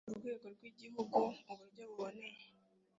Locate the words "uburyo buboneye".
1.51-2.43